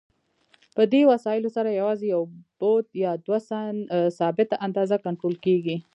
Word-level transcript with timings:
په 0.75 0.83
دې 0.91 1.01
وسایلو 1.11 1.49
سره 1.57 1.77
یوازې 1.79 2.05
یو 2.15 2.23
بعد 2.59 2.85
یا 3.03 3.11
یوه 3.27 3.39
ثابته 4.19 4.55
اندازه 4.65 4.95
کنټرول 5.05 5.35
کېږي. 5.45 5.77